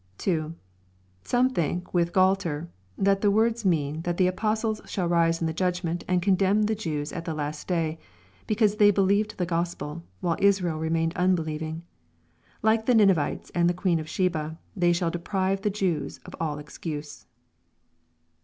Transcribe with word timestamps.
2. 0.17 0.55
Some 1.21 1.51
think, 1.51 1.93
with 1.93 2.11
Gualter, 2.11 2.67
that 2.97 3.21
the 3.21 3.29
words 3.29 3.63
mean 3.63 4.01
that 4.01 4.17
the 4.17 4.25
apostles 4.25 4.81
shall 4.87 5.05
rise 5.07 5.39
in 5.39 5.45
the 5.45 5.53
judgment 5.53 6.03
and 6.07 6.23
condemn 6.23 6.63
the 6.63 6.73
Jews 6.73 7.13
at 7.13 7.23
the 7.25 7.35
last 7.35 7.67
day, 7.67 7.99
because 8.47 8.77
they 8.77 8.89
believed 8.89 9.37
the 9.37 9.45
Gospel, 9.45 10.01
while 10.19 10.37
Israel 10.39 10.79
remained 10.79 11.15
unbelieving. 11.15 11.83
Like 12.63 12.87
the 12.87 12.95
Ninevites 12.95 13.51
and 13.53 13.69
the 13.69 13.75
queen 13.75 13.99
of 13.99 14.09
Sheba, 14.09 14.57
they 14.75 14.91
shall 14.91 15.11
deprive 15.11 15.61
the 15.61 15.69
Jews 15.69 16.17
of 16.25 16.33
all 16.39 16.57
excuse. 16.57 17.27